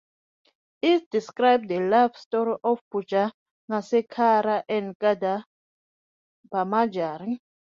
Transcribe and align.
It 0.81 1.11
describes 1.11 1.67
the 1.67 1.77
love 1.79 2.17
story 2.17 2.57
of 2.63 2.79
Bhujangasekhara 2.91 4.63
and 4.67 4.97
Kadambamanjari. 4.97 7.37